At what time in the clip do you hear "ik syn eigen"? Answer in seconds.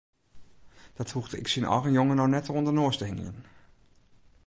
1.37-1.91